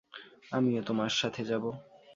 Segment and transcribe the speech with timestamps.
[0.51, 1.69] আমিও তোমার সাথে যাবো।